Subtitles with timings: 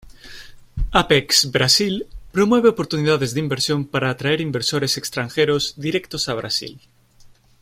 [0.93, 6.81] Apex-Brasil promueve oportunidades de inversión para atraer inversores extranjeros directos a Brasil.